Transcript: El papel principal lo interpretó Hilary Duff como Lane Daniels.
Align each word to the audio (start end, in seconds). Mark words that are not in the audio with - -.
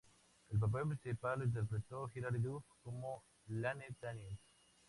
El 0.49 0.57
papel 0.57 0.87
principal 0.87 1.37
lo 1.37 1.45
interpretó 1.45 2.09
Hilary 2.15 2.39
Duff 2.39 2.65
como 2.81 3.21
Lane 3.49 3.85
Daniels. 4.01 4.39